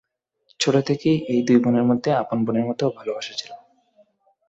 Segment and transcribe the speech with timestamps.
[0.59, 3.51] ছোট থেকেই এই দুই বোনের মধ্যে আপন বোনের মতো ভালোবাসা ছিল।